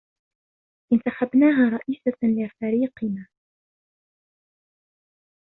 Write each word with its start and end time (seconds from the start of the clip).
انتخبناها 0.93 1.69
رئيسة 1.69 2.17
لفريقنا. 2.61 3.27